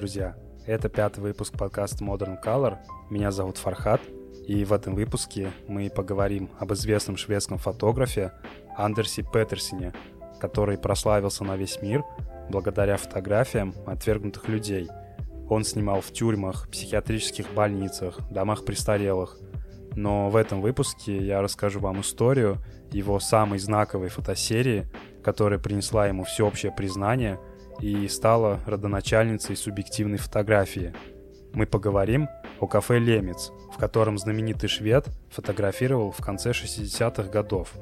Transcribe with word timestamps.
Друзья! 0.00 0.34
Это 0.64 0.88
пятый 0.88 1.20
выпуск 1.20 1.58
подкаста 1.58 2.02
Modern 2.02 2.42
Color. 2.42 2.78
Меня 3.10 3.30
зовут 3.30 3.58
Фархат, 3.58 4.00
и 4.46 4.64
в 4.64 4.72
этом 4.72 4.94
выпуске 4.94 5.50
мы 5.68 5.90
поговорим 5.90 6.48
об 6.58 6.72
известном 6.72 7.18
шведском 7.18 7.58
фотографе 7.58 8.32
Андерсе 8.78 9.22
Петерсене, 9.22 9.92
который 10.40 10.78
прославился 10.78 11.44
на 11.44 11.54
весь 11.54 11.82
мир 11.82 12.02
благодаря 12.48 12.96
фотографиям 12.96 13.74
отвергнутых 13.86 14.48
людей. 14.48 14.88
Он 15.50 15.64
снимал 15.64 16.00
в 16.00 16.10
тюрьмах, 16.14 16.70
психиатрических 16.70 17.52
больницах, 17.52 18.20
домах 18.30 18.64
престарелых. 18.64 19.36
Но 19.96 20.30
в 20.30 20.36
этом 20.36 20.62
выпуске 20.62 21.18
я 21.18 21.42
расскажу 21.42 21.78
вам 21.78 22.00
историю 22.00 22.56
его 22.90 23.20
самой 23.20 23.58
знаковой 23.58 24.08
фотосерии, 24.08 24.88
которая 25.22 25.58
принесла 25.58 26.06
ему 26.06 26.24
всеобщее 26.24 26.72
признание– 26.72 27.38
и 27.80 28.06
стала 28.08 28.60
родоначальницей 28.66 29.56
субъективной 29.56 30.18
фотографии. 30.18 30.94
Мы 31.52 31.66
поговорим 31.66 32.28
о 32.60 32.66
кафе 32.66 32.98
«Лемец», 32.98 33.50
в 33.72 33.78
котором 33.78 34.18
знаменитый 34.18 34.68
швед 34.68 35.08
фотографировал 35.30 36.12
в 36.12 36.18
конце 36.18 36.50
60-х 36.50 37.24
годов. 37.30 37.72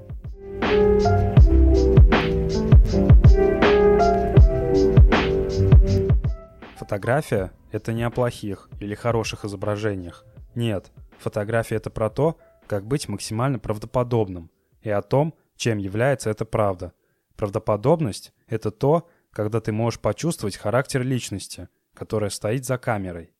Фотография— 6.76 7.52
это 7.72 7.92
не 7.92 8.02
о 8.04 8.10
плохих 8.10 8.70
или 8.80 8.94
хороших 8.94 9.44
изображениях. 9.44 10.24
Нет, 10.54 10.90
фотография— 11.18 11.74
это 11.76 11.90
про 11.90 12.08
то, 12.08 12.38
как 12.66 12.86
быть 12.86 13.08
максимально 13.08 13.58
правдоподобным 13.58 14.50
и 14.82 14.90
о 14.90 15.02
том, 15.02 15.34
чем 15.56 15.78
является 15.78 16.30
эта 16.30 16.44
правда. 16.44 16.92
Правдоподобность— 17.36 18.32
это 18.48 18.70
то, 18.70 19.08
когда 19.32 19.60
ты 19.60 19.72
можешь 19.72 20.00
почувствовать 20.00 20.56
характер 20.56 21.02
личности, 21.02 21.68
которая 21.94 22.30
стоит 22.30 22.64
за 22.64 22.78
камерой. 22.78 23.32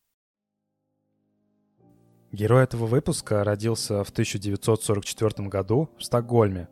Герой 2.31 2.65
этого 2.65 2.87
выпуска 2.87 3.43
родился 3.43 4.05
в 4.05 4.11
1944 4.11 5.49
году 5.49 5.89
в 5.99 6.05
Стокгольме. 6.05 6.69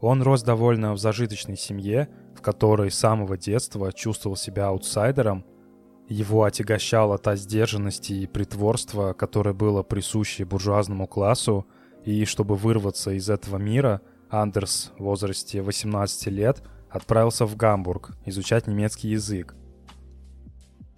Он 0.00 0.22
рос 0.22 0.42
довольно 0.42 0.92
в 0.92 0.98
зажиточной 0.98 1.56
семье, 1.56 2.08
в 2.36 2.42
которой 2.42 2.90
с 2.90 2.98
самого 2.98 3.36
детства 3.36 3.92
чувствовал 3.92 4.36
себя 4.36 4.68
аутсайдером. 4.68 5.44
Его 6.08 6.44
отягощала 6.44 7.18
та 7.18 7.36
сдержанность 7.36 8.10
и 8.10 8.26
притворство, 8.26 9.12
которое 9.12 9.52
было 9.52 9.82
присуще 9.82 10.44
буржуазному 10.44 11.06
классу, 11.06 11.66
и 12.04 12.24
чтобы 12.24 12.56
вырваться 12.56 13.10
из 13.10 13.28
этого 13.28 13.58
мира, 13.58 14.00
Андерс 14.30 14.92
в 14.96 15.02
возрасте 15.02 15.60
18 15.60 16.26
лет– 16.28 16.62
отправился 16.90 17.46
в 17.46 17.56
Гамбург 17.56 18.10
изучать 18.26 18.66
немецкий 18.66 19.08
язык. 19.08 19.54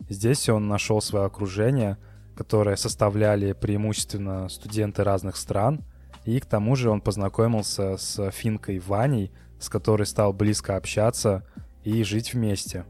Здесь 0.09 0.49
он 0.49 0.67
нашел 0.69 1.01
свое 1.01 1.27
окружение, 1.27 1.99
которое 2.35 2.77
составляли 2.77 3.53
преимущественно 3.53 4.49
студенты 4.49 5.05
разных 5.05 5.37
стран, 5.37 5.85
и 6.25 6.41
к 6.41 6.47
тому 6.47 6.77
же 6.77 6.91
он 6.91 7.01
познакомился 7.01 7.97
с 7.97 8.31
финкой 8.31 8.79
Ваней, 8.79 9.33
с 9.59 9.69
которой 9.69 10.07
стал 10.07 10.33
близко 10.33 10.77
общаться 10.77 11.47
и 11.85 12.03
жить 12.03 12.35
вместе. 12.35 12.85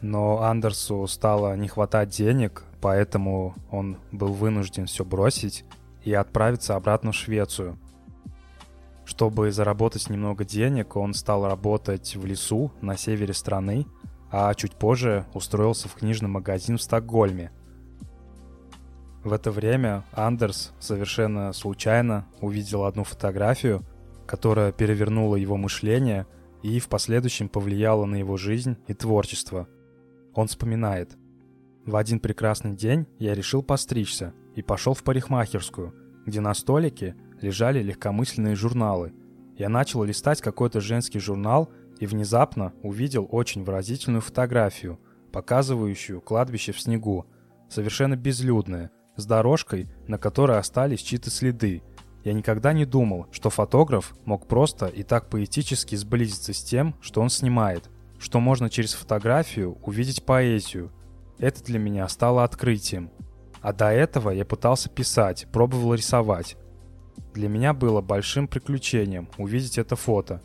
Но 0.00 0.42
Андерсу 0.42 1.06
стало 1.06 1.56
не 1.56 1.68
хватать 1.68 2.10
денег, 2.10 2.64
поэтому 2.80 3.54
он 3.70 3.98
был 4.12 4.32
вынужден 4.32 4.86
все 4.86 5.04
бросить 5.04 5.64
и 6.02 6.12
отправиться 6.12 6.76
обратно 6.76 7.12
в 7.12 7.16
Швецию– 7.16 7.78
чтобы 9.04 9.52
заработать 9.52 10.08
немного 10.08 10.44
денег, 10.44 10.96
он 10.96 11.14
стал 11.14 11.46
работать 11.46 12.16
в 12.16 12.24
лесу 12.24 12.72
на 12.80 12.96
севере 12.96 13.34
страны, 13.34 13.86
а 14.30 14.52
чуть 14.54 14.72
позже 14.72 15.26
устроился 15.34 15.88
в 15.88 15.94
книжный 15.94 16.28
магазин 16.28 16.78
в 16.78 16.82
Стокгольме. 16.82 17.52
В 19.22 19.32
это 19.32 19.50
время 19.50 20.04
Андерс 20.12 20.72
совершенно 20.80 21.52
случайно 21.52 22.26
увидел 22.40 22.84
одну 22.84 23.04
фотографию, 23.04 23.82
которая 24.26 24.72
перевернула 24.72 25.36
его 25.36 25.56
мышление 25.56 26.26
и 26.62 26.78
в 26.78 26.88
последующем 26.88 27.48
повлияла 27.48 28.06
на 28.06 28.16
его 28.16 28.36
жизнь 28.36 28.76
и 28.86 28.94
творчество. 28.94 29.68
Он 30.34 30.46
вспоминает. 30.46 31.16
«В 31.86 31.96
один 31.96 32.20
прекрасный 32.20 32.74
день 32.74 33.06
я 33.18 33.34
решил 33.34 33.62
постричься 33.62 34.34
и 34.54 34.62
пошел 34.62 34.94
в 34.94 35.02
парикмахерскую, 35.02 35.94
где 36.26 36.40
на 36.40 36.54
столике 36.54 37.14
лежали 37.40 37.82
легкомысленные 37.82 38.54
журналы. 38.54 39.12
Я 39.56 39.68
начал 39.68 40.02
листать 40.04 40.40
какой-то 40.40 40.80
женский 40.80 41.18
журнал 41.18 41.70
и 42.00 42.06
внезапно 42.06 42.72
увидел 42.82 43.28
очень 43.30 43.64
выразительную 43.64 44.20
фотографию, 44.20 44.98
показывающую 45.32 46.20
кладбище 46.20 46.72
в 46.72 46.80
снегу, 46.80 47.26
совершенно 47.68 48.16
безлюдное, 48.16 48.90
с 49.16 49.26
дорожкой, 49.26 49.88
на 50.06 50.18
которой 50.18 50.58
остались 50.58 51.02
чьи-то 51.02 51.30
следы. 51.30 51.82
Я 52.24 52.32
никогда 52.32 52.72
не 52.72 52.84
думал, 52.84 53.26
что 53.32 53.50
фотограф 53.50 54.14
мог 54.24 54.48
просто 54.48 54.86
и 54.86 55.02
так 55.02 55.28
поэтически 55.28 55.94
сблизиться 55.94 56.52
с 56.52 56.62
тем, 56.62 56.96
что 57.00 57.20
он 57.20 57.28
снимает, 57.28 57.90
что 58.18 58.40
можно 58.40 58.70
через 58.70 58.94
фотографию 58.94 59.78
увидеть 59.82 60.24
поэзию. 60.24 60.90
Это 61.38 61.62
для 61.62 61.78
меня 61.78 62.08
стало 62.08 62.44
открытием. 62.44 63.10
А 63.60 63.72
до 63.72 63.90
этого 63.90 64.30
я 64.30 64.44
пытался 64.44 64.88
писать, 64.88 65.46
пробовал 65.52 65.94
рисовать, 65.94 66.56
для 67.34 67.48
меня 67.48 67.72
было 67.72 68.00
большим 68.00 68.46
приключением 68.46 69.28
увидеть 69.38 69.76
это 69.76 69.96
фото. 69.96 70.40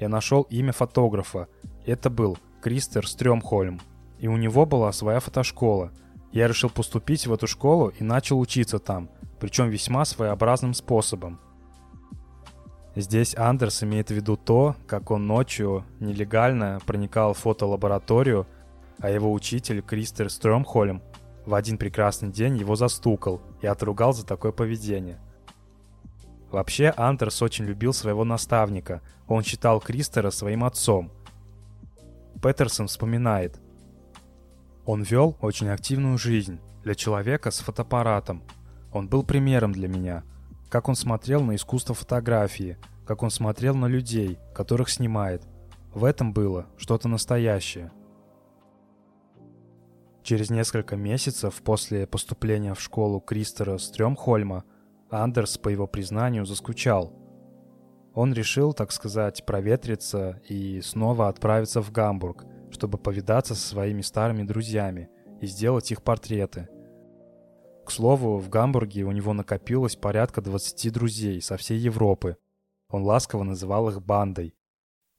Я 0.00 0.08
нашел 0.08 0.42
имя 0.42 0.72
фотографа. 0.72 1.46
Это 1.86 2.10
был 2.10 2.38
Кристер 2.60 3.06
Стрёмхольм. 3.06 3.80
И 4.18 4.26
у 4.26 4.36
него 4.36 4.66
была 4.66 4.90
своя 4.92 5.20
фотошкола. 5.20 5.92
Я 6.32 6.48
решил 6.48 6.70
поступить 6.70 7.26
в 7.26 7.32
эту 7.32 7.46
школу 7.46 7.88
и 7.88 8.02
начал 8.02 8.40
учиться 8.40 8.78
там, 8.78 9.10
причем 9.38 9.68
весьма 9.68 10.04
своеобразным 10.04 10.74
способом. 10.74 11.40
Здесь 12.96 13.36
Андерс 13.36 13.82
имеет 13.84 14.08
в 14.08 14.14
виду 14.14 14.36
то, 14.36 14.76
как 14.86 15.10
он 15.10 15.26
ночью 15.26 15.84
нелегально 16.00 16.80
проникал 16.84 17.32
в 17.32 17.38
фотолабораторию, 17.38 18.46
а 18.98 19.08
его 19.08 19.32
учитель 19.32 19.82
Кристер 19.82 20.30
Стрёмхольм 20.30 21.00
в 21.46 21.54
один 21.54 21.78
прекрасный 21.78 22.30
день 22.30 22.56
его 22.56 22.76
застукал 22.76 23.40
и 23.60 23.66
отругал 23.66 24.12
за 24.12 24.26
такое 24.26 24.50
поведение– 24.50 25.20
Вообще, 26.52 26.92
Андерс 26.98 27.40
очень 27.40 27.64
любил 27.64 27.94
своего 27.94 28.24
наставника. 28.24 29.00
Он 29.26 29.42
считал 29.42 29.80
Кристера 29.80 30.30
своим 30.30 30.64
отцом. 30.64 31.10
Петерсон 32.42 32.88
вспоминает. 32.88 33.58
Он 34.84 35.02
вел 35.02 35.38
очень 35.40 35.70
активную 35.70 36.18
жизнь 36.18 36.60
для 36.82 36.94
человека 36.94 37.50
с 37.50 37.60
фотоаппаратом. 37.60 38.42
Он 38.92 39.08
был 39.08 39.22
примером 39.22 39.72
для 39.72 39.88
меня. 39.88 40.24
Как 40.68 40.90
он 40.90 40.94
смотрел 40.94 41.42
на 41.42 41.54
искусство 41.54 41.94
фотографии, 41.94 42.76
как 43.06 43.22
он 43.22 43.30
смотрел 43.30 43.74
на 43.74 43.86
людей, 43.86 44.38
которых 44.54 44.90
снимает. 44.90 45.42
В 45.94 46.04
этом 46.04 46.34
было 46.34 46.66
что-то 46.76 47.08
настоящее. 47.08 47.92
Через 50.22 50.50
несколько 50.50 50.96
месяцев 50.96 51.62
после 51.64 52.06
поступления 52.06 52.74
в 52.74 52.80
школу 52.80 53.20
Кристера 53.20 53.78
Стрёмхольма 53.78 54.64
Андерс, 55.12 55.58
по 55.58 55.68
его 55.68 55.86
признанию, 55.86 56.46
заскучал. 56.46 57.12
Он 58.14 58.32
решил, 58.32 58.72
так 58.72 58.92
сказать, 58.92 59.44
проветриться 59.44 60.40
и 60.48 60.80
снова 60.80 61.28
отправиться 61.28 61.82
в 61.82 61.92
Гамбург, 61.92 62.46
чтобы 62.70 62.98
повидаться 62.98 63.54
со 63.54 63.68
своими 63.68 64.00
старыми 64.00 64.42
друзьями 64.42 65.10
и 65.40 65.46
сделать 65.46 65.92
их 65.92 66.02
портреты. 66.02 66.68
К 67.84 67.90
слову, 67.90 68.38
в 68.38 68.48
Гамбурге 68.48 69.04
у 69.04 69.12
него 69.12 69.34
накопилось 69.34 69.96
порядка 69.96 70.40
20 70.40 70.92
друзей 70.92 71.42
со 71.42 71.56
всей 71.56 71.78
Европы. 71.78 72.38
Он 72.88 73.02
ласково 73.02 73.42
называл 73.42 73.88
их 73.90 74.02
бандой. 74.02 74.54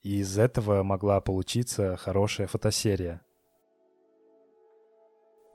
И 0.02 0.18
из 0.18 0.38
этого 0.38 0.84
могла 0.84 1.22
получиться 1.22 1.98
хорошая 1.98 2.48
фотосерия. 2.48 3.22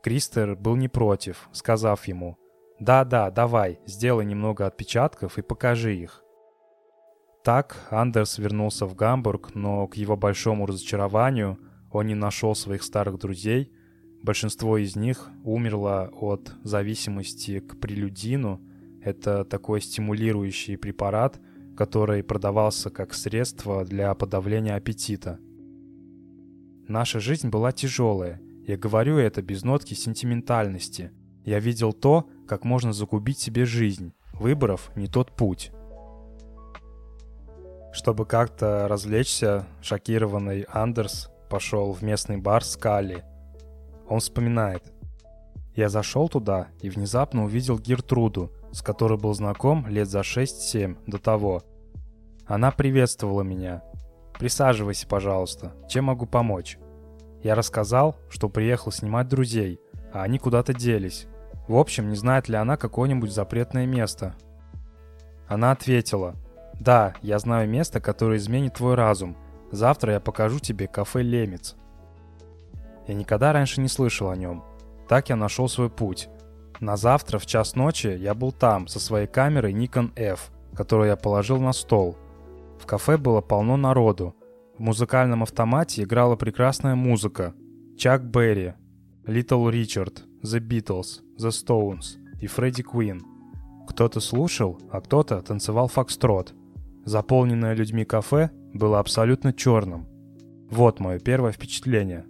Кристер 0.03 0.55
был 0.55 0.77
не 0.77 0.89
против, 0.89 1.49
сказав 1.53 2.07
ему– 2.07 2.39
«Да-да, 2.81 3.31
давай, 3.31 3.81
сделай 3.87 4.25
немного 4.25 4.67
отпечатков 4.67 5.39
и 5.39 5.43
покажи 5.43 5.97
их». 5.97 6.23
Так 7.45 7.87
Андерс 7.91 8.39
вернулся 8.39 8.87
в 8.87 8.95
Гамбург, 8.95 9.55
но 9.55 9.87
к 9.89 9.97
его 9.97 10.17
большому 10.17 10.67
разочарованию 10.67 11.59
он 11.91 12.07
не 12.07 12.15
нашел 12.15 12.55
своих 12.55 12.83
старых 12.83 13.19
друзей. 13.19 13.73
Большинство 14.23 14.77
из 14.77 14.97
них 14.97 15.31
умерло 15.45 16.11
от 16.13 16.53
зависимости 16.63 17.61
к 17.61 17.81
прелюдину. 17.81 18.61
Это 19.03 19.45
такой 19.45 19.81
стимулирующий 19.81 20.77
препарат, 20.77 21.41
который 21.77 22.23
продавался 22.23 22.91
как 22.91 23.15
средство 23.15 23.85
для 23.85 24.13
подавления 24.15 24.75
аппетита. 24.75 25.39
Наша 26.89 27.21
жизнь 27.21 27.49
была 27.49 27.73
тяжелая. 27.73 28.41
Я 28.67 28.77
говорю 28.77 29.17
это 29.17 29.41
без 29.41 29.63
нотки 29.63 29.95
сентиментальности. 29.95 31.13
Я 31.45 31.61
видел 31.61 31.93
то, 31.93 32.29
как 32.49 32.65
можно 32.65 32.93
загубить 32.93 33.39
себе 33.39 33.65
жизнь, 33.65 34.13
выбрав 34.33 34.91
не 34.97 35.07
тот 35.07 35.31
путь. 35.33 35.71
Чтобы 37.93 38.27
как-то 38.27 38.89
развлечься, 38.89 39.67
шокированный 39.83 40.63
Андерс 40.63 41.31
пошел 41.51 41.93
в 41.93 42.03
местный 42.03 42.39
бар 42.39 42.65
Скали, 42.65 43.25
Он 44.09 44.21
вспоминает. 44.21 44.83
Я 45.75 45.89
зашел 45.89 46.29
туда 46.29 46.69
и 46.81 46.91
внезапно 46.91 47.45
увидел 47.45 47.79
Гертруду, 47.79 48.51
с 48.73 48.83
которой 48.83 49.19
был 49.19 49.35
знаком 49.35 49.87
лет 49.87 50.09
за 50.09 50.21
6-7 50.21 50.97
до 51.07 51.19
того. 51.19 51.63
Она 52.47 52.71
приветствовала 52.71 53.43
меня. 53.43 53.83
«Присаживайся, 54.39 55.07
пожалуйста. 55.07 55.75
Чем 55.89 56.05
могу 56.05 56.27
помочь?» 56.27 56.79
Я 57.43 57.55
рассказал, 57.55 58.17
что 58.31 58.49
приехал 58.49 58.91
снимать 58.91 59.29
друзей, 59.29 59.81
а 60.13 60.23
они 60.23 60.39
куда-то 60.39 60.73
делись. 60.75 61.27
В 61.69 61.77
общем, 61.77 62.09
не 62.09 62.17
знает 62.17 62.49
ли 62.49 62.57
она 62.57 62.79
какое-нибудь 62.79 63.31
запретное 63.31 63.85
место. 63.85 64.35
Она 65.47 65.71
ответила, 65.71 66.35
«Да, 66.81 67.15
я 67.23 67.39
знаю 67.39 67.69
место, 67.69 68.01
которое 68.01 68.39
изменит 68.39 68.75
твой 68.75 68.95
разум. 68.95 69.37
Завтра 69.71 70.15
я 70.15 70.21
покажу 70.21 70.59
тебе 70.61 70.89
кафе 70.89 71.23
«Лемец». 71.23 71.77
Я 73.07 73.15
никогда 73.15 73.53
раньше 73.53 73.81
не 73.83 73.89
слышал 73.89 74.31
о 74.31 74.37
нем. 74.37 74.65
Так 75.09 75.29
я 75.29 75.37
нашел 75.37 75.69
свой 75.69 75.91
путь. 75.91 76.29
На 76.81 76.97
завтра 76.97 77.39
в 77.39 77.47
час 77.47 77.75
ночи 77.75 78.07
я 78.07 78.35
был 78.35 78.53
там 78.53 78.87
со 78.87 78.99
своей 79.01 79.27
камерой 79.27 79.73
Nikon 79.73 80.13
F, 80.17 80.51
которую 80.75 81.09
я 81.09 81.17
положил 81.17 81.61
на 81.61 81.73
стол. 81.73 82.17
В 82.81 82.87
кафе 82.87 83.17
было 83.17 83.41
полно 83.41 83.77
народу. 83.77 84.35
В 84.79 84.81
музыкальном 84.81 85.43
автомате 85.43 86.03
играла 86.03 86.37
прекрасная 86.37 86.95
музыка. 86.95 87.53
Чак 87.99 88.25
Берри, 88.25 88.75
Литл 89.27 89.69
Ричард, 89.69 90.25
The 90.43 90.61
Beatles, 90.61 91.23
The 91.39 91.51
Stones 91.51 92.19
и 92.41 92.49
Фредди 92.49 92.83
Куин. 92.83 93.23
Кто-то 93.89 94.21
слушал, 94.21 94.81
а 94.91 95.01
кто-то 95.01 95.41
танцевал 95.41 95.87
фокстрот. 95.87 96.53
Заполненное 97.05 97.75
людьми 97.75 98.05
кафе 98.05 98.51
было 98.75 98.99
абсолютно 98.99 99.53
черным. 99.53 100.07
Вот 100.69 101.01
мое 101.01 101.21
первое 101.21 101.53
впечатление. 101.53 102.27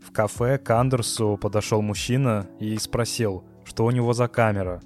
В 0.00 0.12
кафе 0.12 0.58
к 0.58 0.70
Андерсу 0.70 1.38
подошел 1.40 1.82
мужчина 1.82 2.48
и 2.60 2.76
спросил, 2.76 3.44
что 3.64 3.86
у 3.86 3.90
него 3.90 4.12
за 4.12 4.28
камера. 4.28 4.80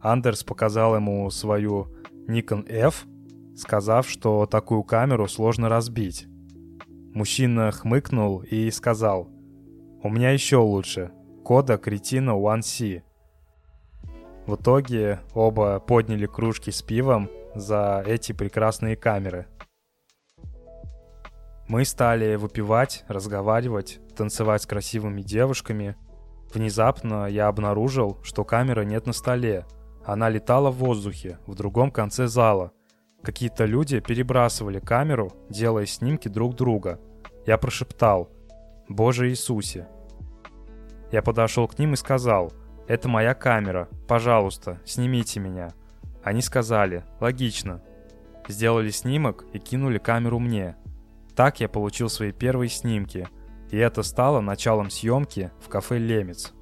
Андерс 0.00 0.44
показал 0.44 0.96
ему 0.96 1.28
свою 1.30 1.88
Nikon 2.28 2.68
F, 2.68 3.06
сказав, 3.56 4.08
что 4.08 4.46
такую 4.46 4.82
камеру 4.84 5.26
сложно 5.28 5.68
разбить. 5.68 6.26
Мужчина 7.14 7.72
хмыкнул 7.72 8.40
и 8.40 8.70
сказал, 8.70 9.28
«У 10.02 10.10
меня 10.10 10.30
еще 10.30 10.58
лучше. 10.58 11.10
Кода 11.48 11.78
Кретина 11.78 12.32
1C». 12.32 13.02
В 14.46 14.56
итоге 14.56 15.20
оба 15.32 15.80
подняли 15.80 16.26
кружки 16.26 16.68
с 16.68 16.82
пивом 16.82 17.30
за 17.54 18.04
эти 18.06 18.32
прекрасные 18.32 18.96
камеры. 18.96 19.46
Мы 21.66 21.86
стали 21.86 22.34
выпивать, 22.34 23.06
разговаривать, 23.08 23.98
танцевать 24.14 24.60
с 24.60 24.66
красивыми 24.66 25.22
девушками. 25.22 25.96
Внезапно 26.52 27.24
я 27.24 27.48
обнаружил, 27.48 28.18
что 28.22 28.44
камеры 28.44 28.84
нет 28.84 29.06
на 29.06 29.14
столе. 29.14 29.64
Она 30.04 30.28
летала 30.28 30.70
в 30.70 30.76
воздухе, 30.76 31.38
в 31.46 31.54
другом 31.54 31.90
конце 31.90 32.26
зала. 32.26 32.72
Какие-то 33.22 33.64
люди 33.64 34.00
перебрасывали 34.00 34.80
камеру, 34.80 35.32
делая 35.48 35.86
снимки 35.86 36.28
друг 36.28 36.56
друга. 36.56 37.00
Я 37.46 37.56
прошептал 37.56 38.28
«Боже 38.90 39.30
Иисусе!». 39.30 39.88
Я 41.10 41.22
подошел 41.22 41.66
к 41.68 41.78
ним 41.78 41.94
и 41.94 41.96
сказал 41.96 42.52
«Это 42.86 43.08
моя 43.08 43.34
камера, 43.34 43.88
пожалуйста, 44.06 44.80
снимите 44.84 45.40
меня». 45.40 45.70
Они 46.22 46.42
сказали 46.42 47.04
«Логично». 47.20 47.82
Сделали 48.46 48.90
снимок 48.90 49.44
и 49.52 49.58
кинули 49.58 49.98
камеру 49.98 50.38
мне. 50.38 50.76
Так 51.36 51.60
я 51.60 51.68
получил 51.68 52.08
свои 52.08 52.32
первые 52.32 52.70
снимки, 52.70 53.28
и 53.70 53.76
это 53.76 54.02
стало 54.02 54.40
началом 54.40 54.90
съемки 54.90 55.50
в 55.60 55.68
кафе 55.68 55.98
«Лемец». 55.98 56.52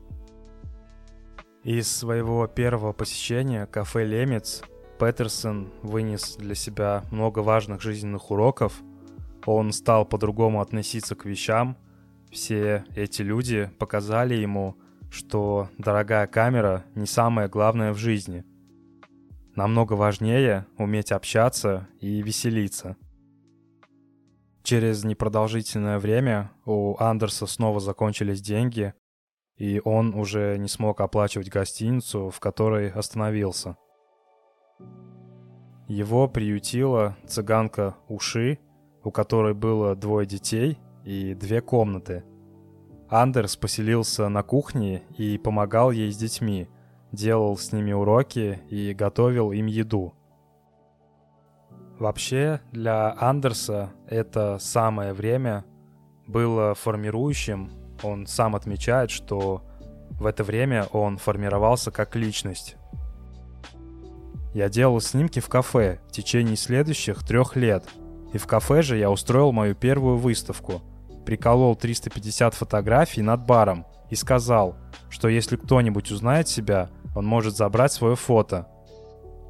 Из 1.62 1.90
своего 1.90 2.46
первого 2.46 2.92
посещения 2.92 3.66
кафе 3.66 4.04
«Лемец» 4.04 4.62
Петерсон 5.00 5.72
вынес 5.82 6.37
для 6.37 6.54
себя 6.54 7.02
много 7.10 7.40
важных 7.40 7.82
жизненных 7.82 8.31
уроков. 8.31 8.81
Он 9.44 9.72
стал 9.72 10.04
по-другому 10.04 10.60
относиться 10.60 11.14
к 11.16 11.25
вещам. 11.25 11.76
Все 12.37 12.85
эти 12.94 13.23
люди 13.23 13.71
показали 13.79 14.35
ему, 14.35 14.77
что 15.09 15.71
дорогая 15.79 16.27
камера 16.27 16.85
не 16.94 17.06
самое 17.06 17.49
главное 17.49 17.94
в 17.94 17.97
жизни– 17.97 18.44
намного 19.56 19.94
важнее 19.94 20.67
уметь 20.77 21.12
общаться 21.12 21.88
и 21.99 22.21
веселиться. 22.21 22.99
Через 24.62 25.03
непродолжительное 25.03 25.99
время 25.99 26.53
у 26.67 26.99
Андерса 26.99 27.47
снова 27.47 27.81
закончились 27.81 28.43
деньги, 28.43 28.93
и 29.56 29.81
он 29.83 30.15
уже 30.15 30.59
не 30.59 30.69
смог 30.69 31.00
оплачивать 31.00 31.49
гостиницу, 31.49 32.29
в 32.29 32.38
которой 32.38 32.91
остановился. 32.91 33.79
Его 35.88 36.29
приютила 36.29 37.17
цыганка 37.27 37.97
Уши, 38.09 38.59
у 39.05 39.11
которой 39.11 39.55
было 39.55 39.97
двое 39.97 40.27
детей 40.27 40.79
и 41.06 41.35
две 41.35 41.62
комнаты. 41.62 42.25
Андерс 43.08 43.56
поселился 43.56 44.29
на 44.29 44.43
кухне 44.43 45.05
и 45.17 45.38
помогал 45.38 45.91
ей 45.91 46.12
с 46.12 46.17
детьми– 46.19 46.69
делал 47.12 47.56
с 47.56 47.73
ними 47.73 47.93
уроки 47.93 48.61
и 48.69 48.94
готовил 48.94 49.53
им 49.53 49.67
еду. 49.67 50.14
Вообще, 51.99 52.61
для 52.73 53.17
Андерса 53.19 53.91
это 54.06 54.58
самое 54.61 55.12
время 55.14 55.64
было 56.26 56.75
формирующим. 56.75 57.70
Он 58.02 58.26
сам 58.26 58.55
отмечает, 58.55 59.11
что 59.11 59.62
в 60.11 60.26
это 60.26 60.44
время 60.44 60.85
он 60.93 61.17
формировался 61.17 61.91
как 61.91 62.14
личность. 62.17 62.76
Я 64.52 64.69
делал 64.69 65.00
снимки 65.00 65.40
в 65.40 65.49
кафе 65.49 66.00
в 66.09 66.12
течение 66.12 66.57
следующих 66.57 67.25
трех 67.26 67.57
лет. 67.57 67.85
И 68.33 68.38
в 68.38 68.47
кафе 68.47 68.83
же 68.83 68.99
я 68.99 69.11
устроил 69.11 69.52
мою 69.52 69.75
первую 69.75 70.19
выставку. 70.19 70.83
Приколол 71.26 71.75
350 71.75 72.54
фотографий 72.54 73.21
над 73.21 73.45
баром 73.45 73.85
и 74.11 74.14
сказал, 74.14 74.76
что 75.11 75.28
если 75.28 75.56
кто-нибудь 75.56 76.12
узнает 76.12 76.47
себя, 76.47 76.88
он 77.16 77.26
может 77.26 77.56
забрать 77.56 77.92
свое 77.92 78.14
фото. 78.14 78.68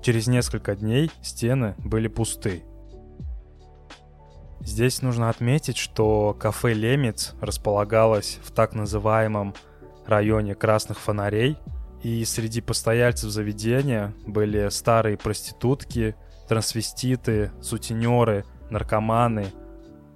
Через 0.02 0.26
несколько 0.26 0.74
дней 0.74 1.10
стены 1.20 1.74
были 1.78 2.08
пусты. 2.08 2.64
Здесь 4.60 5.02
нужно 5.02 5.28
отметить, 5.28 5.76
что 5.76 6.34
кафе 6.40 6.72
«Лемец» 6.72 7.34
располагалось 7.42 8.38
в 8.42 8.52
так 8.52 8.74
называемом 8.74 9.54
районе 10.06 10.54
красных 10.54 10.98
фонарей, 10.98 11.58
и 12.02 12.24
среди 12.24 12.62
постояльцев 12.62 13.30
заведения 13.30 14.14
были 14.26 14.70
старые 14.70 15.18
проститутки, 15.18 16.16
трансвеститы, 16.48 17.52
сутенеры, 17.60 18.44
наркоманы, 18.70 19.52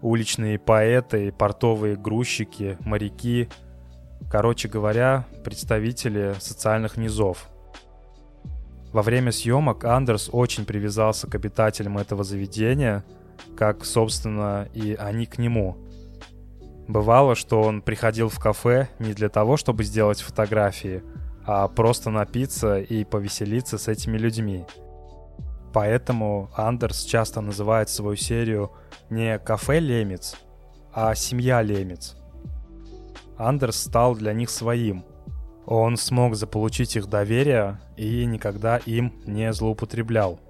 уличные 0.02 0.58
поэты, 0.58 1.32
портовые 1.32 1.96
грузчики, 1.96 2.76
моряки– 2.80 3.48
Короче 4.28 4.68
говоря, 4.68 5.26
представители 5.44 6.34
социальных 6.38 6.96
низов. 6.96 7.48
Во 8.92 9.02
время 9.02 9.32
съемок 9.32 9.84
Андерс 9.84 10.28
очень 10.32 10.64
привязался 10.64 11.26
к 11.28 11.34
обитателям 11.34 11.98
этого 11.98 12.22
заведения, 12.22 13.04
как, 13.56 13.84
собственно, 13.84 14.68
и 14.72 14.94
они 14.94 15.26
к 15.26 15.38
нему. 15.38 15.76
Бывало, 16.86 17.34
что 17.34 17.62
он 17.62 17.82
приходил 17.82 18.28
в 18.28 18.38
кафе 18.38 18.88
не 18.98 19.14
для 19.14 19.28
того, 19.28 19.56
чтобы 19.56 19.84
сделать 19.84 20.20
фотографии, 20.20 21.02
а 21.44 21.66
просто 21.68 22.10
напиться 22.10 22.78
и 22.80 23.04
повеселиться 23.04 23.78
с 23.78 23.88
этими 23.88 24.18
людьми. 24.18 24.64
Поэтому 25.72 26.50
Андерс 26.56 27.04
часто 27.04 27.40
называет 27.40 27.88
свою 27.88 28.16
серию 28.16 28.72
не 29.08 29.38
«Кафе 29.38 29.78
Лемец», 29.78 30.36
а 30.92 31.14
«Семья 31.14 31.62
Лемец». 31.62 32.16
Андерс 33.36 33.76
стал 33.76 34.14
для 34.16 34.32
них 34.32 34.50
своим. 34.50 35.04
Он 35.64 35.96
смог 35.96 36.34
заполучить 36.34 36.96
их 36.96 37.06
доверие 37.06 37.80
и 37.96 38.24
никогда 38.24 38.78
им 38.78 39.14
не 39.24 39.52
злоупотреблял. 39.52 40.40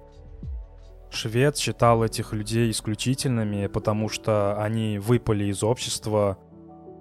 Швед 1.11 1.57
считал 1.57 2.03
этих 2.03 2.33
людей 2.33 2.71
исключительными, 2.71 3.67
потому 3.67 4.09
что 4.09 4.61
они 4.61 4.97
выпали 4.97 5.45
из 5.45 5.61
общества, 5.61 6.37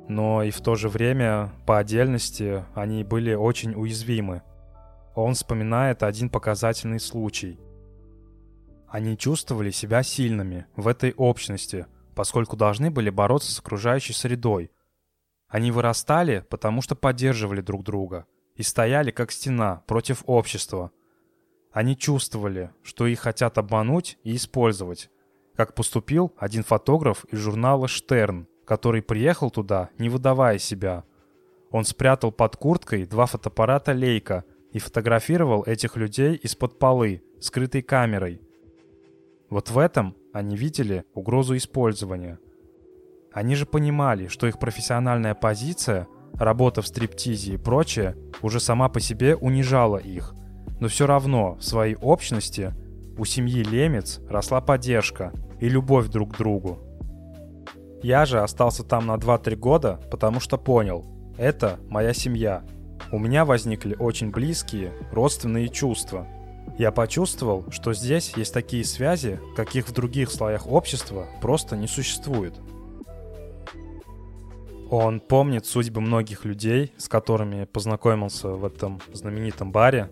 но 0.08 0.42
и 0.42 0.50
в 0.50 0.60
то 0.60 0.74
же 0.74 0.88
время, 0.88 1.52
по 1.64 1.78
отдельности, 1.78 2.64
они 2.74 3.04
были 3.04 3.34
очень 3.34 3.74
уязвимы. 3.74 4.42
Он 5.14 5.34
вспоминает 5.34 6.02
один 6.02 6.28
показательный 6.28 7.00
случай. 7.00 7.58
Они 8.90 9.16
чувствовали 9.16 9.70
себя 9.70 10.02
сильными 10.02 10.66
в 10.76 10.88
этой 10.88 11.12
общности, 11.12 11.86
поскольку 12.14 12.56
должны 12.56 12.90
были 12.90 13.08
бороться 13.08 13.52
с 13.52 13.58
окружающей 13.58 14.12
средой– 14.12 14.70
они 15.50 15.72
вырастали, 15.72 16.44
потому 16.48 16.80
что 16.80 16.94
поддерживали 16.94 17.60
друг 17.60 17.82
друга 17.82 18.24
и 18.54 18.62
стояли 18.62 19.10
как 19.10 19.32
стена 19.32 19.82
против 19.86 20.22
общества. 20.26 20.92
Они 21.72 21.96
чувствовали, 21.96 22.70
что 22.82 23.06
их 23.06 23.20
хотят 23.20 23.58
обмануть 23.58 24.16
и 24.22 24.36
использовать, 24.36 25.10
как 25.56 25.74
поступил 25.74 26.32
один 26.38 26.62
фотограф 26.62 27.24
из 27.32 27.40
журнала 27.40 27.88
«Штерн», 27.88 28.46
который 28.64 29.02
приехал 29.02 29.50
туда, 29.50 29.90
не 29.98 30.08
выдавая 30.08 30.58
себя. 30.58 31.04
Он 31.72 31.84
спрятал 31.84 32.30
под 32.30 32.56
курткой 32.56 33.06
два 33.06 33.26
фотоаппарата 33.26 33.92
Лейка 33.92 34.44
и 34.72 34.78
фотографировал 34.78 35.64
этих 35.64 35.96
людей 35.96 36.36
из-под 36.36 36.78
полы, 36.78 37.24
скрытой 37.40 37.82
камерой. 37.82 38.40
Вот 39.50 39.68
в 39.68 39.78
этом 39.78 40.14
они 40.32 40.56
видели 40.56 41.04
угрозу 41.12 41.56
использования. 41.56 42.38
Они 43.32 43.56
же 43.56 43.66
понимали, 43.66 44.28
что 44.28 44.46
их 44.46 44.58
профессиональная 44.60 45.34
позиция, 45.34 46.06
работа 46.34 46.82
в 46.82 46.86
стриптизе 46.86 47.54
и 47.54 47.56
прочее, 47.56 48.16
уже 48.42 48.60
сама 48.60 48.88
по 48.88 49.00
себе 49.00 49.34
унижала 49.34 49.98
их. 49.98 50.34
Но 50.78 50.86
все 50.88 51.06
равно 51.06 51.56
в 51.56 51.64
своей 51.64 51.96
общности 51.96 52.72
у 53.18 53.24
семьи 53.24 53.62
Лемец 53.62 54.20
росла 54.28 54.60
поддержка 54.60 55.32
и 55.60 55.68
любовь 55.68 56.08
друг 56.08 56.34
к 56.34 56.38
другу. 56.38 56.78
Я 58.02 58.24
же 58.24 58.40
остался 58.40 58.84
там 58.84 59.06
на 59.06 59.16
2-3 59.16 59.56
года, 59.56 60.00
потому 60.10 60.40
что 60.40 60.56
понял, 60.56 61.04
это 61.36 61.78
моя 61.88 62.14
семья. 62.14 62.62
У 63.12 63.18
меня 63.18 63.44
возникли 63.44 63.94
очень 63.98 64.30
близкие, 64.30 64.92
родственные 65.12 65.68
чувства. 65.68 66.26
Я 66.78 66.92
почувствовал, 66.92 67.64
что 67.70 67.92
здесь 67.92 68.32
есть 68.36 68.54
такие 68.54 68.84
связи, 68.84 69.38
каких 69.56 69.88
в 69.88 69.92
других 69.92 70.30
слоях 70.30 70.66
общества 70.66 71.26
просто 71.40 71.76
не 71.76 71.86
существует. 71.86 72.54
Он 74.90 75.20
помнит 75.20 75.66
судьбы 75.66 76.00
многих 76.00 76.44
людей, 76.44 76.92
с 76.96 77.08
которыми 77.08 77.64
познакомился 77.64 78.48
в 78.48 78.64
этом 78.64 79.00
знаменитом 79.12 79.70
баре. 79.70 80.10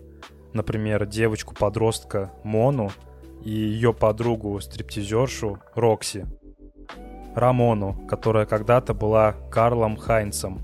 Например, 0.53 1.05
девочку-подростка 1.05 2.31
Мону 2.43 2.91
и 3.43 3.49
ее 3.49 3.93
подругу-стриптизершу 3.93 5.59
Рокси. 5.75 6.25
Рамону, 7.35 7.93
которая 8.07 8.45
когда-то 8.45 8.93
была 8.93 9.33
Карлом 9.51 9.97
Хайнцем. 9.97 10.59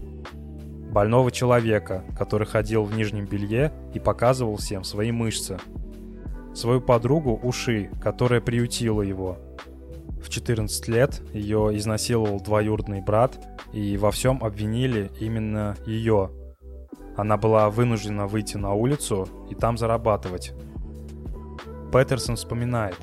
Больного 0.92 1.30
человека, 1.30 2.06
который 2.18 2.48
ходил 2.48 2.84
в 2.86 2.96
нижнем 2.96 3.26
белье 3.26 3.74
и 3.94 4.00
показывал 4.00 4.56
всем 4.56 4.86
свои 4.86 5.12
мышцы. 5.12 5.58
Свою 6.56 6.80
подругу 6.80 7.38
Уши, 7.44 7.92
которая 8.02 8.40
приютила 8.40 9.02
его. 9.02 9.38
В 10.24 10.30
14 10.30 10.88
лет 10.88 11.22
ее 11.34 11.72
изнасиловал 11.74 12.40
двоюродный 12.40 13.02
брат, 13.02 13.38
и 13.74 13.98
во 13.98 14.10
всем 14.10 14.42
обвинили 14.42 15.12
именно 15.20 15.76
ее. 15.86 16.32
Она 17.18 17.36
была 17.36 17.70
вынуждена 17.70 18.26
выйти 18.26 18.56
на 18.56 18.74
улицу 18.74 19.28
и 19.50 19.56
там 19.56 19.78
зарабатывать. 19.78 20.54
Петерсон 21.92 22.38
вспоминает. 22.38 22.98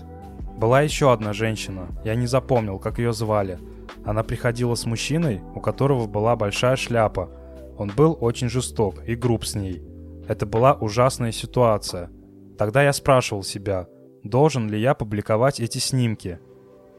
Была 0.57 0.81
еще 0.81 1.13
одна 1.13 1.35
женщина, 1.35 1.89
я 2.05 2.15
не 2.15 2.27
запомнил, 2.27 2.79
как 2.79 2.99
ее 2.99 3.13
звали. 3.13 3.59
Она 4.05 4.23
приходила 4.23 4.75
с 4.77 4.87
мужчиной, 4.87 5.43
у 5.55 5.61
которого 5.61 6.07
была 6.07 6.37
большая 6.37 6.77
шляпа. 6.77 7.29
Он 7.77 7.93
был 7.95 8.17
очень 8.19 8.49
жесток 8.49 9.07
и 9.07 9.15
груб 9.15 9.45
с 9.45 9.55
ней. 9.55 9.83
Это 10.27 10.47
была 10.47 10.73
ужасная 10.73 11.33
ситуация. 11.33 12.11
Тогда 12.62 12.85
я 12.85 12.92
спрашивал 12.92 13.42
себя, 13.42 13.88
должен 14.23 14.71
ли 14.71 14.81
я 14.81 14.95
публиковать 14.95 15.59
эти 15.59 15.78
снимки. 15.78 16.38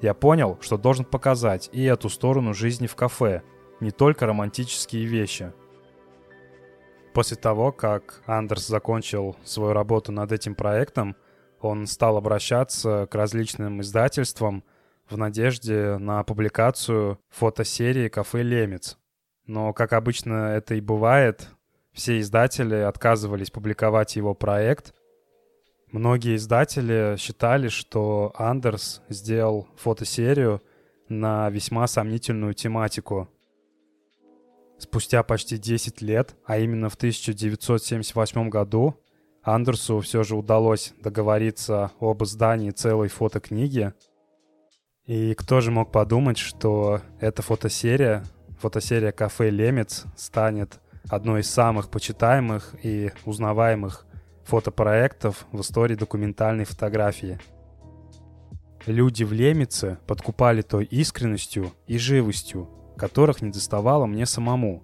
Я 0.02 0.14
понял, 0.14 0.58
что 0.60 0.78
должен 0.78 1.06
показать 1.06 1.70
и 1.72 1.86
эту 1.86 2.10
сторону 2.10 2.54
жизни 2.54 2.86
в 2.86 2.98
кафе, 2.98 3.44
не 3.80 3.92
только 3.92 4.26
романтические 4.26 5.06
вещи. 5.06 5.54
После 7.14 7.38
того, 7.38 7.72
как 7.72 8.24
Андерс 8.26 8.68
закончил 8.68 9.38
свою 9.46 9.72
работу 9.72 10.12
над 10.12 10.34
этим 10.34 10.54
проектом, 10.54 11.16
он 11.62 11.88
стал 11.88 12.18
обращаться 12.18 13.08
к 13.10 13.16
различным 13.16 13.80
издательствам 13.80 14.66
в 15.10 15.18
надежде 15.18 15.98
на 15.98 16.26
публикацию 16.26 17.20
фотосерии 17.30 18.10
«Кафе 18.10 18.42
Лемец». 18.42 18.98
Но, 19.46 19.72
как 19.72 19.94
обычно 19.94 20.56
это 20.58 20.76
и 20.76 20.82
бывает, 20.82 21.48
все 21.94 22.20
издатели 22.20 22.76
отказывались 22.76 23.50
публиковать 23.50 24.18
его 24.18 24.34
проект. 24.34 24.94
Многие 25.94 26.38
издатели 26.38 27.18
считали, 27.20 27.68
что 27.68 28.34
Андерс 28.36 29.04
сделал 29.10 29.68
фотосерию 29.76 30.60
на 31.08 31.52
весьма 31.52 31.86
сомнительную 31.86 32.56
тематику. 32.56 33.30
Спустя 34.80 35.22
почти 35.22 35.60
10 35.60 36.02
лет, 36.02 36.36
а 36.46 36.58
именно 36.58 36.90
в 36.90 36.96
1978 36.96 38.50
году, 38.50 39.00
Андерсу 39.44 40.00
все 40.00 40.24
же 40.24 40.36
удалось 40.36 40.96
договориться 41.00 41.92
об 42.00 42.24
издании 42.24 42.72
целой 42.72 43.08
фотокниги. 43.08 43.94
И 45.06 45.36
кто 45.36 45.62
же 45.62 45.70
мог 45.70 45.92
подумать, 45.92 46.40
что 46.40 47.02
эта 47.20 47.44
фотосерия, 47.44 48.24
фотосерия 48.60 49.12
«Кафе 49.12 49.52
Лемец» 49.52 50.06
станет 50.18 50.80
одной 51.08 51.42
из 51.42 51.52
самых 51.52 51.92
почитаемых 51.92 52.74
и 52.82 53.12
узнаваемых 53.26 54.08
фотопроектов 54.46 55.46
в 55.52 55.62
истории 55.62 55.96
документальной 55.96 56.66
фотографии. 56.66 57.40
Люди 58.86 59.24
в 59.24 59.32
Лемеце 59.32 59.98
подкупали 60.08 60.62
той 60.62 60.86
искренностью 60.86 61.72
и 61.88 61.98
живостью, 61.98 62.70
которых 62.98 63.42
не 63.42 63.52
доставало 63.52 64.06
мне 64.06 64.26
самому. 64.26 64.84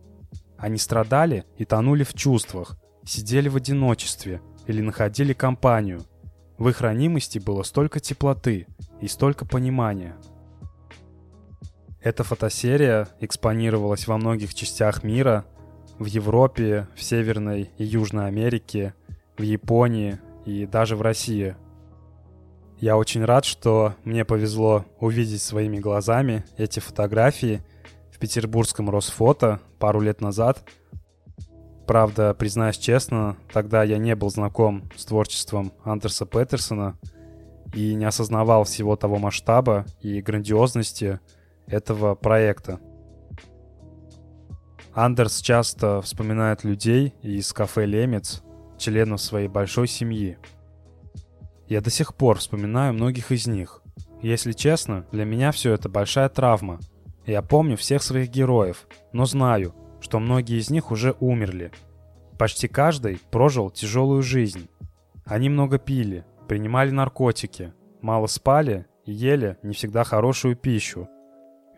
Они 0.57 0.77
страдали 0.77 1.45
и 1.57 1.65
тонули 1.65 2.03
в 2.03 2.13
чувствах, 2.13 2.77
сидели 3.05 3.49
в 3.49 3.55
одиночестве 3.55 4.41
или 4.67 4.81
находили 4.81 5.33
компанию. 5.33 6.01
В 6.57 6.69
их 6.69 6.81
ранимости 6.81 7.39
было 7.39 7.63
столько 7.63 7.99
теплоты 7.99 8.67
и 9.01 9.07
столько 9.07 9.45
понимания. 9.45 10.15
Эта 12.01 12.23
фотосерия 12.23 13.07
экспонировалась 13.19 14.07
во 14.07 14.17
многих 14.17 14.53
частях 14.53 15.03
мира, 15.03 15.45
в 15.97 16.05
Европе, 16.05 16.87
в 16.95 17.03
Северной 17.03 17.71
и 17.77 17.83
Южной 17.83 18.27
Америке, 18.27 18.93
в 19.39 19.41
Японии 19.41 20.19
и 20.45 20.67
даже 20.67 20.95
в 20.95 21.01
России. 21.01 21.55
Я 22.79 22.95
очень 22.95 23.25
рад, 23.25 23.43
что 23.43 23.95
мне 24.03 24.23
повезло 24.23 24.85
увидеть 24.99 25.41
своими 25.41 25.79
глазами 25.79 26.45
эти 26.57 26.79
фотографии 26.79 27.63
в 28.11 28.19
петербургском 28.19 28.91
Росфото 28.91 29.59
пару 29.79 29.99
лет 29.99 30.21
назад– 30.21 30.63
Правда, 31.89 32.35
признаюсь 32.35 32.77
честно, 32.77 33.35
тогда 33.51 33.81
я 33.81 33.97
не 33.97 34.15
был 34.15 34.29
знаком 34.29 34.91
с 34.95 35.05
творчеством 35.05 35.73
Андерса 35.83 36.27
Петерсона 36.27 36.99
и 37.73 37.95
не 37.95 38.05
осознавал 38.05 38.63
всего 38.65 38.95
того 38.95 39.17
масштаба 39.17 39.87
и 39.99 40.21
грандиозности 40.21 41.19
этого 41.65 42.13
проекта. 42.13 42.79
Андерс 44.93 45.41
часто 45.41 46.03
вспоминает 46.03 46.63
людей 46.63 47.15
из 47.23 47.51
кафе 47.53 47.87
«Лемец», 47.87 48.43
членов 48.79 49.21
своей 49.21 49.47
большой 49.47 49.87
семьи. 49.87 50.37
Я 51.67 51.81
до 51.81 51.91
сих 51.91 52.15
пор 52.15 52.39
вспоминаю 52.39 52.93
многих 52.93 53.31
из 53.31 53.45
них. 53.45 53.83
Если 54.21 54.53
честно, 54.53 55.05
для 55.11 55.23
меня 55.23 55.51
все 55.51 55.73
это 55.73 55.87
большая 55.87 56.29
травма. 56.29 56.79
Я 57.25 57.43
помню 57.43 57.77
всех 57.77 58.01
своих 58.01 58.29
героев, 58.29 58.87
но 59.13 59.25
знаю, 59.25 59.75
что 60.01 60.19
многие 60.19 60.59
из 60.59 60.71
них 60.71 60.91
уже 60.91 61.15
умерли. 61.19 61.71
Почти 62.39 62.67
каждый 62.67 63.21
прожил 63.31 63.69
тяжелую 63.69 64.23
жизнь. 64.23 64.67
Они 65.25 65.49
много 65.49 65.77
пили, 65.77 66.25
принимали 66.47 66.89
наркотики, 66.89 67.73
мало 68.01 68.27
спали 68.27 68.87
и 69.05 69.11
ели 69.11 69.57
не 69.61 69.73
всегда 69.73 70.03
хорошую 70.03 70.55
пищу. 70.55 71.07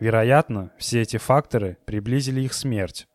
Вероятно, 0.00 0.72
все 0.78 1.02
эти 1.02 1.16
факторы 1.16 1.76
приблизили 1.84 2.40
их 2.40 2.54
смерть. 2.54 3.06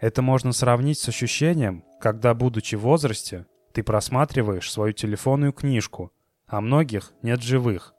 Это 0.00 0.22
можно 0.22 0.52
сравнить 0.52 0.98
с 0.98 1.08
ощущением, 1.08 1.84
когда, 2.00 2.34
будучи 2.34 2.74
в 2.74 2.80
возрасте, 2.80 3.46
ты 3.72 3.82
просматриваешь 3.82 4.70
свою 4.70 4.92
телефонную 4.92 5.52
книжку, 5.52 6.12
а 6.46 6.60
многих 6.60 7.12
нет 7.22 7.42
живых, 7.42 7.94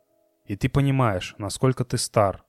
и 0.45 0.55
ты 0.55 0.67
понимаешь, 0.67 1.35
насколько 1.37 1.85
ты 1.85 1.97
стар. 1.97 2.43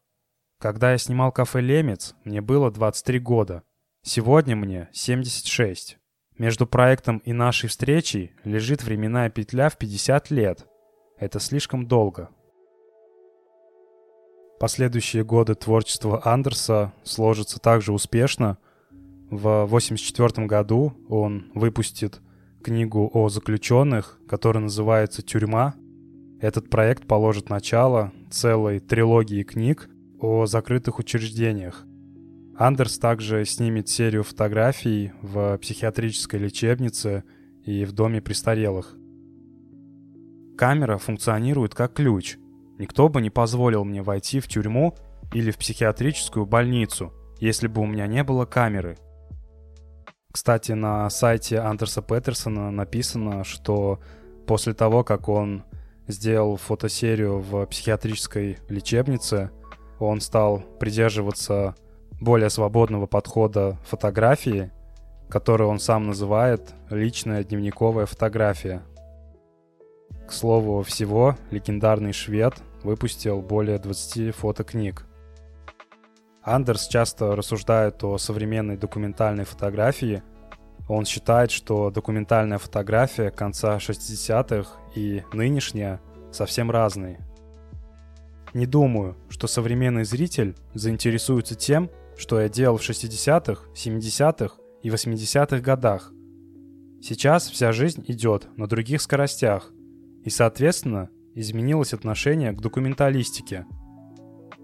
Когда 0.58 0.92
я 0.92 0.98
снимал 0.98 1.32
кафе 1.32 1.60
«Лемец», 1.60 2.14
мне 2.24 2.40
было 2.40 2.70
23 2.70 3.18
года. 3.18 3.62
Сегодня 4.02 4.56
мне 4.56 4.88
76. 4.92 5.98
Между 6.38 6.66
проектом 6.66 7.18
и 7.18 7.32
нашей 7.32 7.68
встречей 7.68 8.32
лежит 8.44 8.82
временная 8.82 9.28
петля 9.28 9.68
в 9.68 9.76
50 9.76 10.30
лет. 10.30 10.66
Это 11.18 11.38
слишком 11.40 11.86
долго. 11.86 12.30
Последующие 14.58 15.24
годы 15.24 15.54
творчества 15.54 16.22
Андерса 16.24 16.92
сложатся 17.04 17.60
также 17.60 17.92
успешно. 17.92 18.58
В 19.32 19.64
1984 19.64 20.46
году 20.46 20.92
он 21.08 21.46
выпустит 21.54 22.20
книгу 22.62 23.10
о 23.14 23.30
заключенных, 23.30 24.20
которая 24.28 24.64
называется 24.64 25.22
«Тюрьма». 25.22 25.74
Этот 26.38 26.68
проект 26.68 27.06
положит 27.06 27.48
начало 27.48 28.12
целой 28.30 28.78
трилогии 28.78 29.42
книг 29.42 29.88
о 30.20 30.44
закрытых 30.44 30.98
учреждениях. 30.98 31.86
Андерс 32.58 32.98
также 32.98 33.46
снимет 33.46 33.88
серию 33.88 34.22
фотографий 34.22 35.12
в 35.22 35.56
психиатрической 35.56 36.38
лечебнице 36.38 37.24
и 37.64 37.86
в 37.86 37.92
доме 37.92 38.20
престарелых. 38.20 38.98
Камера 40.58 40.98
функционирует 40.98 41.74
как 41.74 41.94
ключ. 41.94 42.36
Никто 42.78 43.08
бы 43.08 43.22
не 43.22 43.30
позволил 43.30 43.86
мне 43.86 44.02
войти 44.02 44.40
в 44.40 44.46
тюрьму 44.46 44.94
или 45.32 45.50
в 45.50 45.56
психиатрическую 45.56 46.44
больницу, 46.44 47.14
если 47.40 47.66
бы 47.66 47.80
у 47.80 47.86
меня 47.86 48.06
не 48.06 48.22
было 48.24 48.44
камеры. 48.44 48.98
Кстати, 50.32 50.72
на 50.72 51.10
сайте 51.10 51.58
Андерса 51.58 52.00
Петерсона 52.00 52.70
написано, 52.70 53.44
что 53.44 54.00
после 54.46 54.72
того, 54.72 55.04
как 55.04 55.28
он 55.28 55.62
сделал 56.08 56.56
фотосерию 56.56 57.38
в 57.38 57.66
психиатрической 57.66 58.58
лечебнице, 58.70 59.50
он 59.98 60.22
стал 60.22 60.60
придерживаться 60.80 61.74
более 62.18 62.48
свободного 62.48 63.06
подхода 63.06 63.76
фотографии, 63.84 64.70
который 65.28 65.66
он 65.66 65.78
сам 65.78 66.06
называет 66.06 66.74
«личная 66.88 67.44
дневниковая 67.44 68.06
фотография». 68.06 68.82
К 70.26 70.32
слову 70.32 70.82
всего, 70.82 71.36
легендарный 71.50 72.12
швед 72.12 72.54
выпустил 72.82 73.42
более 73.42 73.78
20 73.78 74.34
фотокниг. 74.34 75.04
Андерс 76.42 76.88
часто 76.88 77.36
рассуждает 77.36 78.02
о 78.02 78.18
современной 78.18 78.76
документальной 78.76 79.44
фотографии. 79.44 80.22
Он 80.88 81.04
считает, 81.04 81.50
что 81.50 81.90
документальная 81.90 82.58
фотография 82.58 83.30
конца 83.30 83.76
60-х 83.76 84.70
и 84.96 85.22
нынешняя 85.32 86.00
совсем 86.32 86.70
разные. 86.70 87.20
Не 88.54 88.66
думаю, 88.66 89.16
что 89.28 89.46
современный 89.46 90.04
зритель 90.04 90.56
заинтересуется 90.74 91.54
тем, 91.54 91.90
что 92.18 92.40
я 92.40 92.48
делал 92.48 92.76
в 92.76 92.82
60-х, 92.82 93.62
70-х 93.74 94.56
и 94.82 94.88
80-х 94.88 95.60
годах. 95.60 96.12
Сейчас 97.00 97.48
вся 97.48 97.72
жизнь 97.72 98.04
идет 98.08 98.48
на 98.56 98.66
других 98.66 99.00
скоростях, 99.00 99.70
и, 100.24 100.30
соответственно, 100.30 101.08
изменилось 101.34 101.94
отношение 101.94 102.52
к 102.52 102.60
документалистике. 102.60 103.66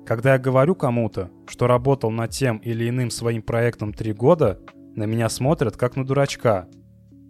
Когда 0.09 0.33
я 0.33 0.39
говорю 0.39 0.75
кому-то, 0.75 1.31
что 1.47 1.67
работал 1.67 2.11
над 2.11 2.31
тем 2.31 2.57
или 2.57 2.89
иным 2.89 3.11
своим 3.11 3.43
проектом 3.43 3.93
три 3.93 4.15
года, 4.15 4.59
на 4.97 5.05
меня 5.05 5.29
смотрят 5.29 5.77
как 5.77 5.97
на 5.97 6.07
дурачка. 6.07 6.67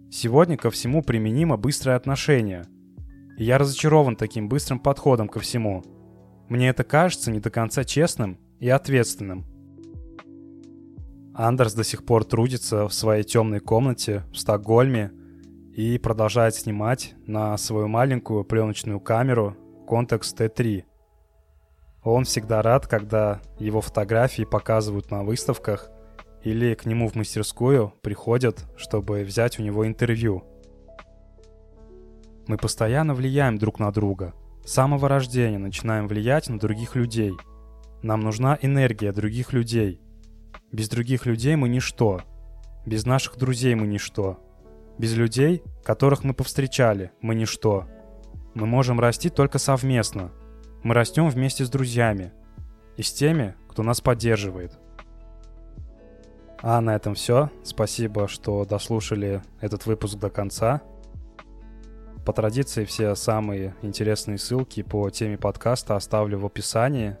Сегодня 0.09 0.55
ко 0.55 0.71
всему 0.71 1.03
применимо 1.03 1.57
быстрое 1.57 1.97
отношение. 1.97 2.63
И 3.37 3.43
я 3.43 3.57
разочарован 3.57 4.15
таким 4.15 4.47
быстрым 4.47 4.79
подходом 4.79 5.27
ко 5.27 5.41
всему. 5.41 5.83
Мне 6.47 6.69
это 6.69 6.85
кажется 6.85 7.31
не 7.31 7.41
до 7.41 7.49
конца 7.49 7.83
честным 7.83 8.39
и 8.61 8.69
ответственным. 8.69 9.43
Андерс 11.33 11.73
до 11.73 11.83
сих 11.83 12.05
пор 12.05 12.23
трудится 12.23 12.87
в 12.87 12.93
своей 12.93 13.25
темной 13.25 13.59
комнате 13.59 14.23
в 14.31 14.37
Стокгольме 14.37 15.11
и 15.75 15.97
продолжает 15.97 16.55
снимать 16.55 17.13
на 17.27 17.57
свою 17.57 17.89
маленькую 17.89 18.45
пленочную 18.45 19.01
камеру 19.01 19.57
Context 19.85 20.37
T3. 20.37 20.85
Он 22.03 22.23
всегда 22.23 22.61
рад, 22.61 22.87
когда 22.87 23.41
его 23.59 23.81
фотографии 23.81 24.43
показывают 24.43 25.11
на 25.11 25.23
выставках 25.23 25.89
или 26.43 26.73
к 26.73 26.85
нему 26.85 27.07
в 27.09 27.15
мастерскую 27.15 27.93
приходят, 28.01 28.65
чтобы 28.77 29.23
взять 29.23 29.59
у 29.59 29.63
него 29.63 29.85
интервью. 29.85 30.43
Мы 32.47 32.57
постоянно 32.57 33.13
влияем 33.13 33.57
друг 33.57 33.79
на 33.79 33.91
друга. 33.91 34.33
С 34.65 34.71
самого 34.71 35.09
рождения 35.09 35.57
начинаем 35.57 36.07
влиять 36.07 36.49
на 36.49 36.57
других 36.57 36.95
людей. 36.95 37.33
Нам 38.01 38.21
нужна 38.21 38.57
энергия 38.61 39.11
других 39.11 39.51
людей. 39.53 40.01
Без 40.71 40.87
других 40.89 41.25
людей 41.25 41.55
мы 41.55 41.67
ничто. 41.67 42.21
Без 42.85 43.05
наших 43.05 43.37
друзей 43.37 43.75
мы 43.75 43.87
ничто. 43.87 44.39
Без 44.97 45.15
людей, 45.15 45.63
которых 45.83 46.23
мы 46.23 46.33
повстречали, 46.33 47.11
мы 47.21 47.35
ничто. 47.35 47.87
Мы 48.53 48.65
можем 48.65 48.99
расти 48.99 49.29
только 49.29 49.59
совместно. 49.59 50.31
Мы 50.81 50.93
растем 50.93 51.29
вместе 51.29 51.65
с 51.65 51.69
друзьями 51.69 52.31
и 52.95 53.03
с 53.03 53.11
теми, 53.11 53.55
кто 53.67 53.83
нас 53.83 53.99
поддерживает. 53.99 54.77
А 56.61 56.79
на 56.81 56.95
этом 56.95 57.15
все. 57.15 57.49
Спасибо, 57.63 58.27
что 58.27 58.65
дослушали 58.65 59.41
этот 59.61 59.85
выпуск 59.85 60.17
до 60.17 60.29
конца. 60.29 60.81
По 62.25 62.33
традиции 62.33 62.85
все 62.85 63.15
самые 63.15 63.75
интересные 63.81 64.37
ссылки 64.37 64.83
по 64.83 65.09
теме 65.09 65.37
подкаста 65.37 65.95
оставлю 65.95 66.39
в 66.39 66.45
описании. 66.45 67.17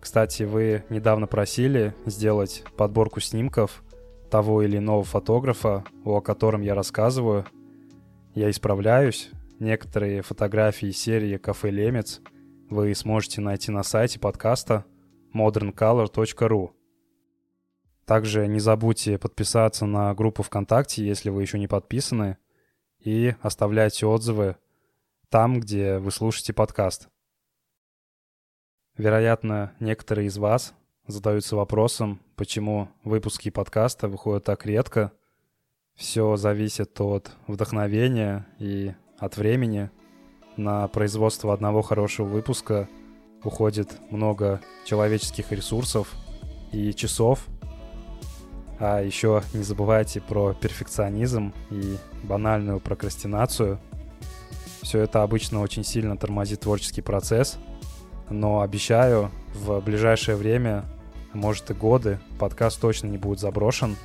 Кстати, 0.00 0.44
вы 0.44 0.84
недавно 0.88 1.26
просили 1.26 1.94
сделать 2.04 2.62
подборку 2.76 3.20
снимков 3.20 3.82
того 4.30 4.62
или 4.62 4.78
иного 4.78 5.02
фотографа, 5.02 5.84
о 6.04 6.20
котором 6.20 6.62
я 6.62 6.74
рассказываю. 6.74 7.44
Я 8.34 8.50
исправляюсь. 8.50 9.30
Некоторые 9.58 10.22
фотографии 10.22 10.90
серии 10.90 11.38
«Кафе 11.38 11.70
Лемец» 11.70 12.20
вы 12.68 12.94
сможете 12.94 13.40
найти 13.40 13.70
на 13.70 13.82
сайте 13.82 14.18
подкаста 14.18 14.84
moderncolor.ru. 15.34 16.70
Также 18.04 18.46
не 18.46 18.60
забудьте 18.60 19.18
подписаться 19.18 19.86
на 19.86 20.14
группу 20.14 20.42
ВКонтакте, 20.42 21.06
если 21.06 21.30
вы 21.30 21.42
еще 21.42 21.58
не 21.58 21.66
подписаны, 21.66 22.38
и 23.00 23.34
оставляйте 23.42 24.06
отзывы 24.06 24.56
там, 25.28 25.60
где 25.60 25.98
вы 25.98 26.10
слушаете 26.10 26.52
подкаст. 26.52 27.08
Вероятно, 28.96 29.74
некоторые 29.80 30.28
из 30.28 30.38
вас 30.38 30.72
задаются 31.06 31.56
вопросом, 31.56 32.20
почему 32.36 32.88
выпуски 33.04 33.50
подкаста 33.50 34.08
выходят 34.08 34.44
так 34.44 34.64
редко. 34.66 35.12
Все 35.94 36.36
зависит 36.36 37.00
от 37.00 37.32
вдохновения 37.46 38.46
и 38.58 38.94
от 39.18 39.36
времени. 39.36 39.90
На 40.56 40.88
производство 40.88 41.52
одного 41.52 41.82
хорошего 41.82 42.26
выпуска 42.26 42.88
уходит 43.44 43.98
много 44.10 44.60
человеческих 44.84 45.52
ресурсов 45.52 46.14
и 46.72 46.94
часов. 46.94 47.46
А 48.78 49.02
еще 49.02 49.42
не 49.52 49.62
забывайте 49.62 50.20
про 50.20 50.54
перфекционизм 50.54 51.52
и 51.70 51.96
банальную 52.22 52.80
прокрастинацию. 52.80 53.78
Все 54.82 55.00
это 55.00 55.22
обычно 55.22 55.60
очень 55.60 55.84
сильно 55.84 56.16
тормозит 56.16 56.60
творческий 56.60 57.02
процесс. 57.02 57.58
Но 58.30 58.60
обещаю, 58.60 59.30
в 59.54 59.80
ближайшее 59.80 60.36
время 60.36 60.84
может 61.32 61.70
и 61.70 61.74
годы, 61.74 62.18
подкаст 62.38 62.80
точно 62.80 63.08
не 63.08 63.18
будет 63.18 63.40
заброшен, 63.40 63.96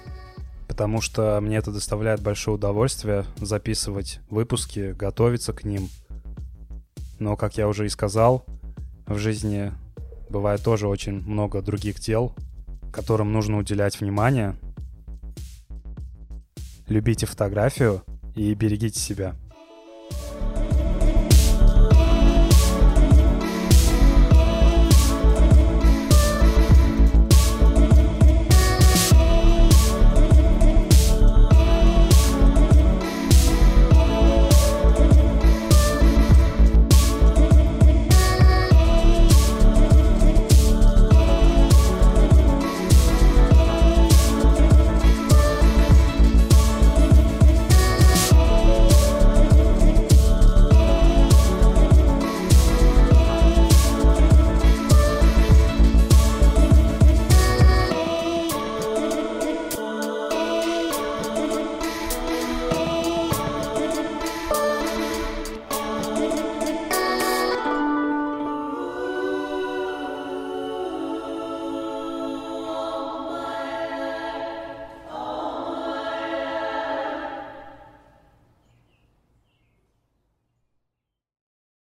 потому 0.68 1.02
что 1.02 1.40
мне 1.42 1.58
это 1.58 1.72
доставляет 1.72 2.22
большое 2.22 2.56
удовольствие 2.56 3.26
записывать 3.38 4.20
выпуски, 4.30 4.94
готовиться 4.98 5.54
к 5.54 5.64
ним. 5.64 5.90
Но, 7.22 7.38
как 7.38 7.56
я 7.56 7.68
уже 7.68 7.86
и 7.86 7.90
сказал, 7.90 8.48
в 9.06 9.20
жизни 9.20 9.72
бывает 10.32 10.64
тоже 10.64 10.88
очень 10.88 11.22
много 11.22 11.62
других 11.62 12.00
дел, 12.00 12.34
которым 12.92 13.32
нужно 13.32 13.60
уделять 13.60 14.02
внимание. 14.02 14.56
Любите 16.88 17.28
фотографию 17.28 18.02
и 18.36 18.56
берегите 18.56 19.00
себя. 19.00 19.36